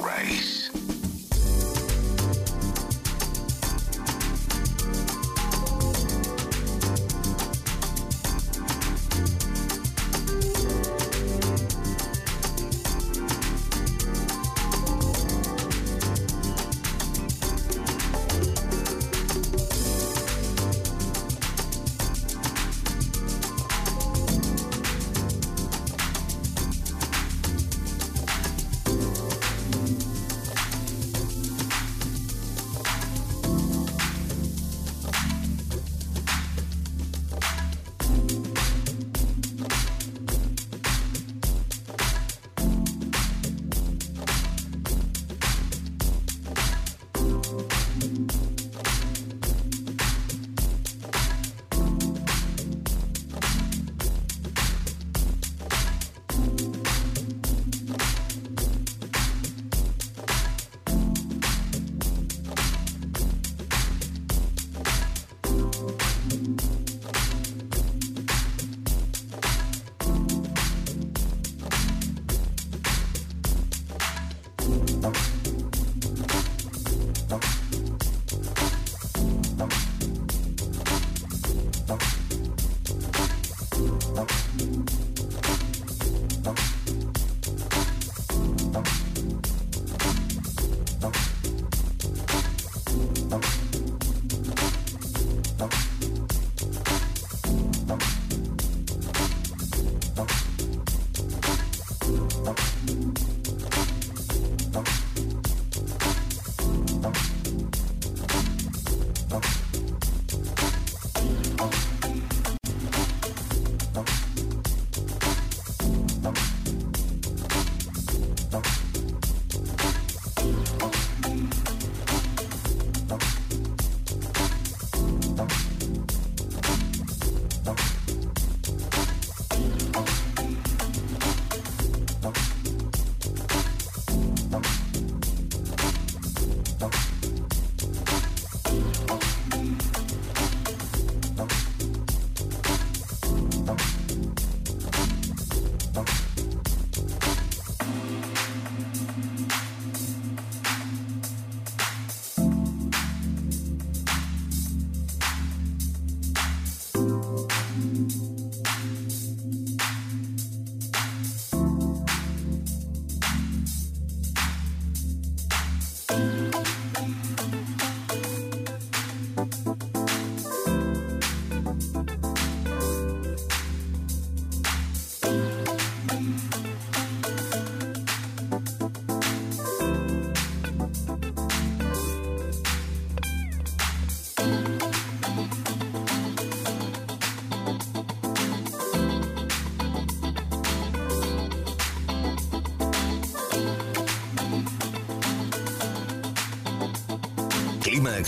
race. 0.00 0.49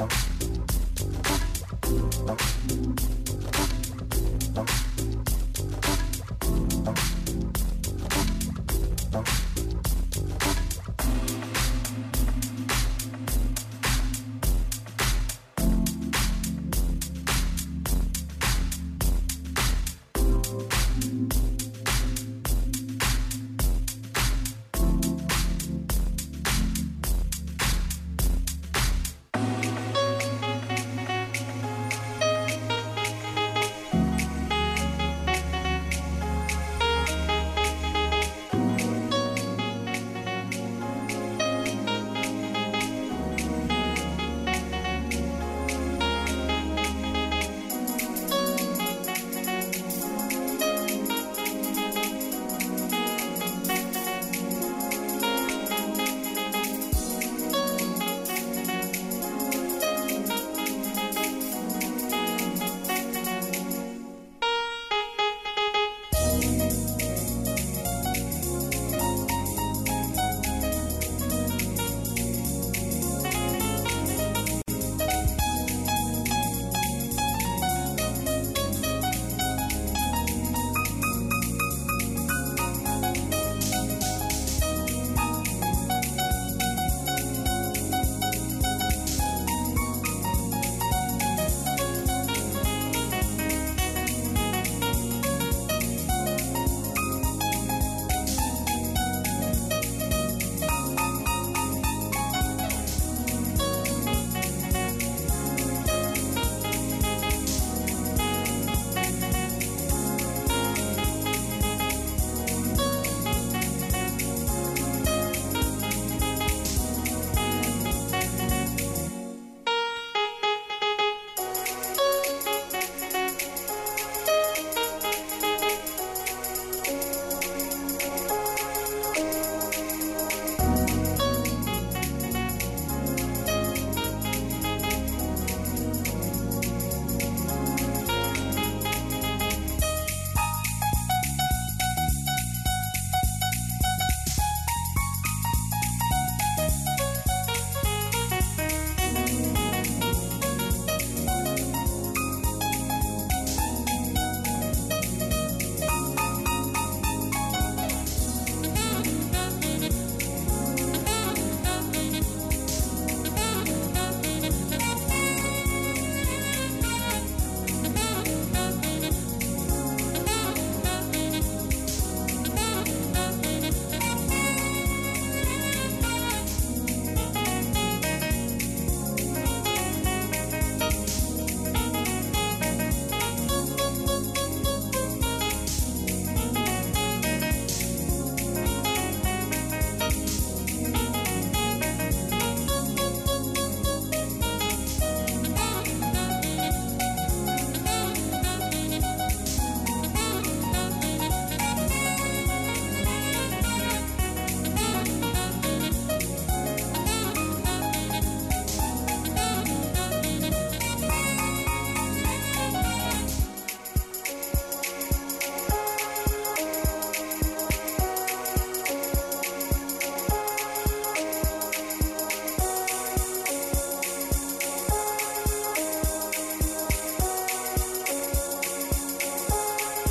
там 0.00 0.08
все. 0.08 0.29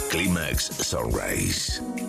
Climax 0.10 0.76
Sunrise. 0.88 2.09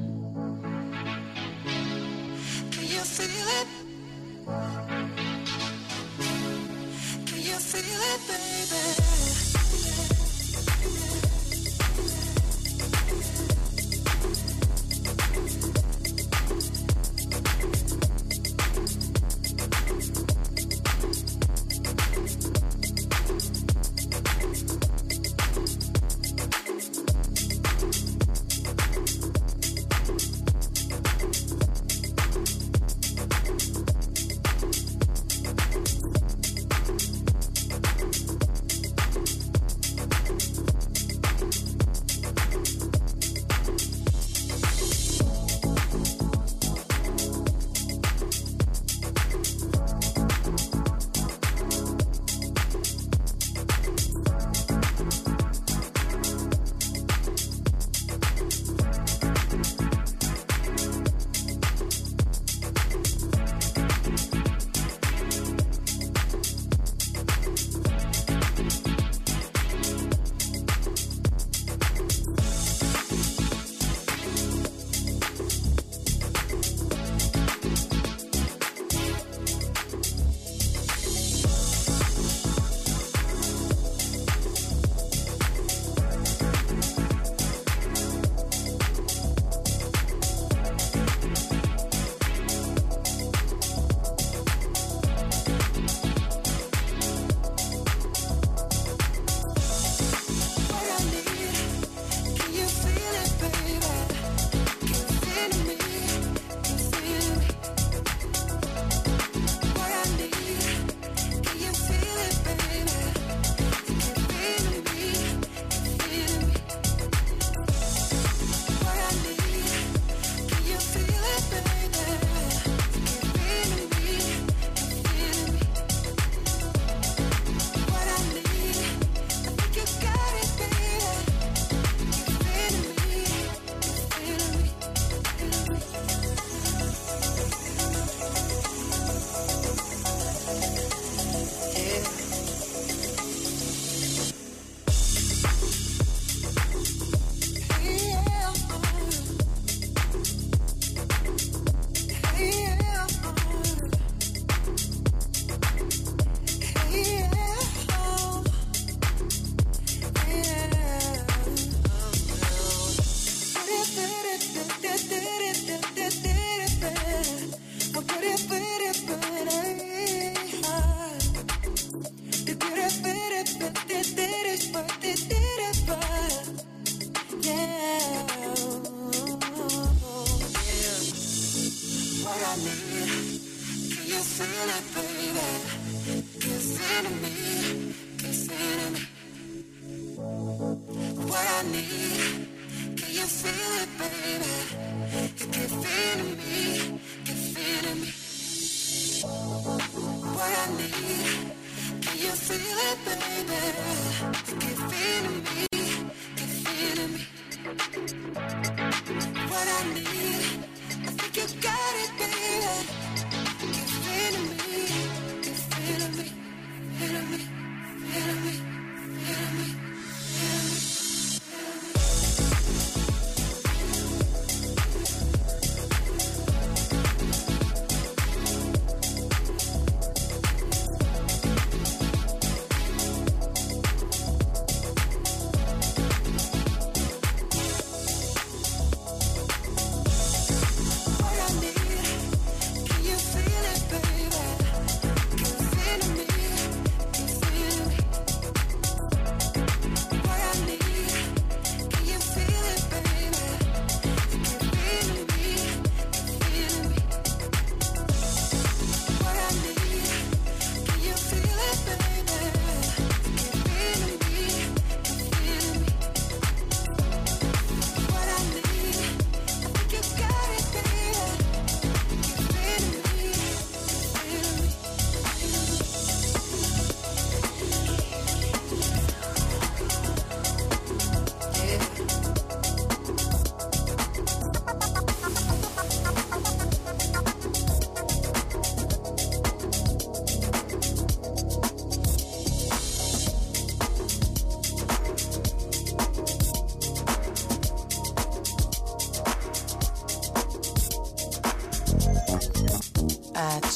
you 211.41 211.47
got. 211.59 211.90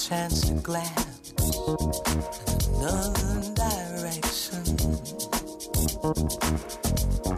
chance 0.08 0.42
to 0.42 0.54
glance 0.56 1.34
in 1.40 2.76
another 2.76 3.42
direction. 3.56 4.64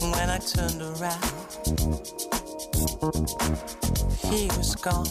When 0.02 0.30
I 0.30 0.40
turned 0.40 0.82
around, 0.82 1.32
he 4.28 4.48
was 4.58 4.76
gone. 4.76 5.08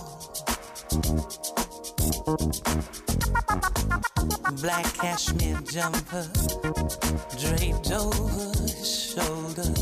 Black 4.61 4.85
cashmere 4.93 5.61
jumper 5.73 6.29
draped 7.41 7.91
over 7.91 8.53
his 8.69 9.15
shoulder. 9.15 9.73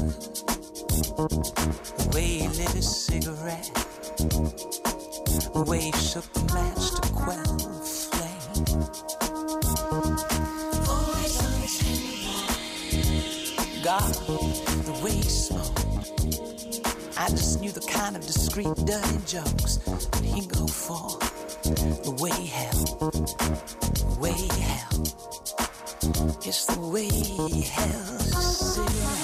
The 1.97 2.11
way 2.15 2.39
he 2.39 2.49
lit 2.49 2.75
a 2.77 2.83
cigarette 2.83 3.71
the 5.15 7.11
quell 7.15 7.59
flame. 7.85 8.75
Always, 10.89 11.39
God, 13.85 14.15
the 14.85 14.93
way 15.05 15.13
he 15.13 15.23
smoked. 15.23 15.85
I 17.17 17.29
just 17.31 17.61
knew 17.61 17.71
the 17.71 17.81
kind 17.81 18.17
of 18.17 18.23
discreet, 18.27 18.67
dirty 18.85 19.19
jokes 19.27 19.77
that 19.77 20.25
he 20.25 20.47
go 20.47 20.67
for. 20.67 21.19
The 21.63 22.11
way 22.21 22.31
he 22.33 22.47
held, 22.49 22.99
the 22.99 24.17
way 24.21 24.33
he 24.33 24.49
held. 24.61 25.15
It's 26.45 26.67
the 26.67 26.81
way 26.81 27.07
he 27.09 27.63
held. 27.63 29.24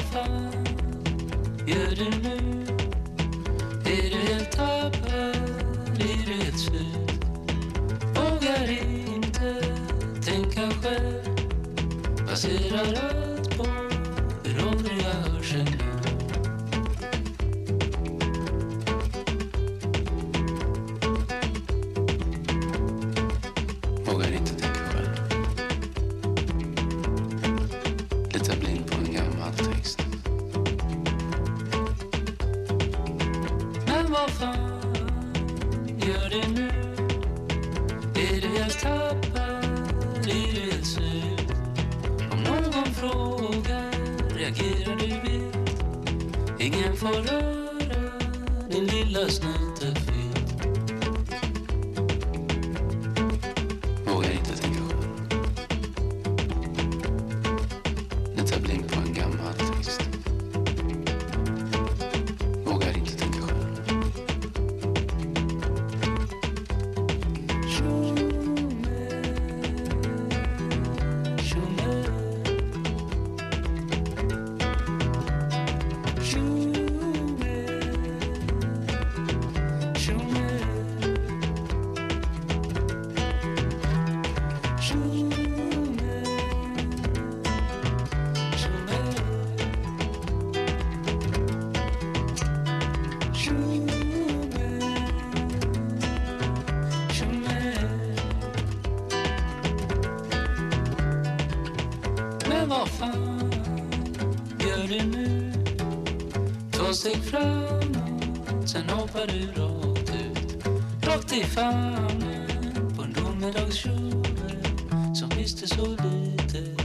tappad? 0.00 0.68
Gör 1.66 1.94
du 1.96 2.04
nu? 2.22 2.66
Är 3.84 4.10
du 4.10 4.32
helt 4.32 4.52
tappad? 4.52 5.36
Är 6.00 6.26
du 6.26 6.32
helt 6.32 6.58
slut? 6.58 7.24
Vågar 8.14 8.70
inte 8.70 9.62
tänka 10.24 10.70
själv? 10.70 11.36
Passerar 12.28 12.80
allt 12.80 13.19
dig 105.00 105.10
nu. 105.10 105.52
Två 106.72 106.92
steg 106.92 107.16
framåt, 107.16 108.68
sen 108.68 108.88
hoppar 108.88 109.26
du 109.26 109.46
rakt 109.46 110.14
ut. 110.14 110.66
Rakt 111.02 111.32
i 111.32 111.44
famnen 111.44 112.94
på 112.96 113.02
en 113.02 113.12
domedagskjol 113.12 114.26
Som 115.14 115.28
visste 115.38 115.68
så 115.68 115.86
lite, 115.86 116.82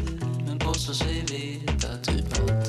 men 0.47 0.59
påstår 0.59 0.93
sig 0.93 1.23
veta 1.31 1.97
typ 2.03 2.39
allt 2.39 2.64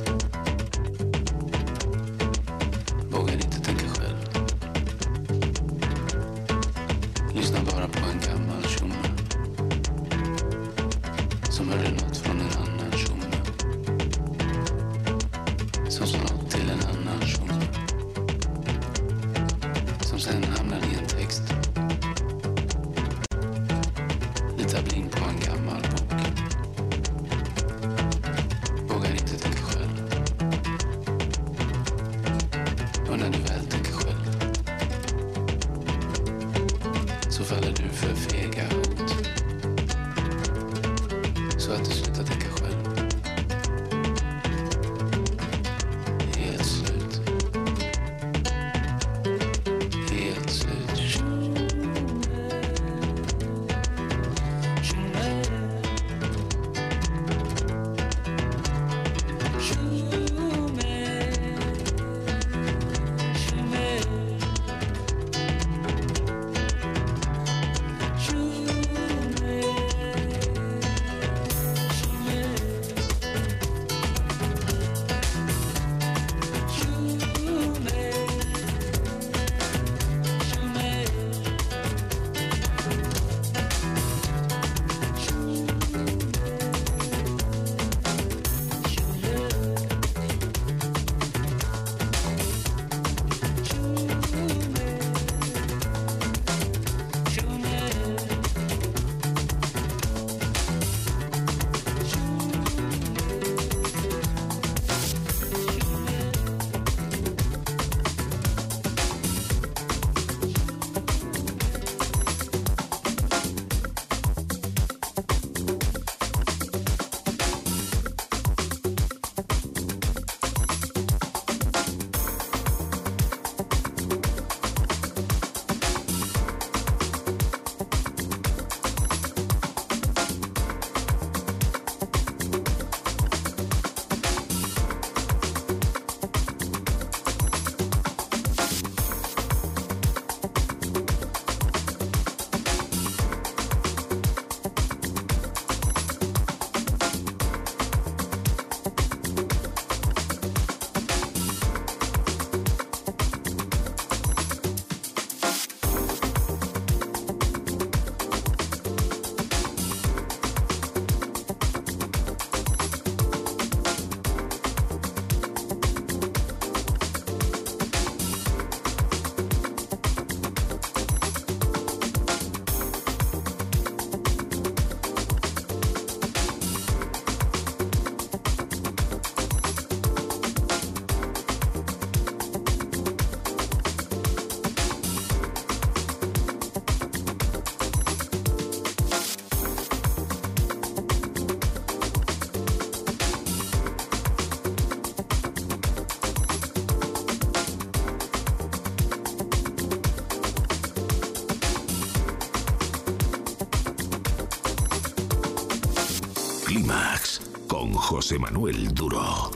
José 208.09 208.39
Manuel 208.39 208.93
Duro. 208.95 209.56